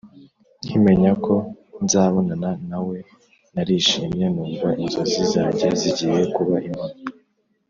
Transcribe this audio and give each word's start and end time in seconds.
nkimenya 0.65 1.11
ko 1.25 1.35
nzabonana 1.83 2.49
nawe 2.69 2.97
narishimye 3.53 4.25
numva 4.33 4.69
inzozi 4.83 5.19
zange 5.31 5.67
zigiye 5.79 6.21
kuba 6.37 6.57
impamo, 6.69 7.01